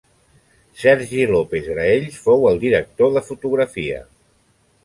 [0.83, 4.05] Sergi López Graells fou el director de fotografia.